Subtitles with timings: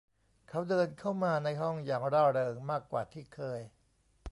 [0.49, 3.59] เขาเดินเข้ามาในห้องอย่างร่าเริงมากกว่าที่เคย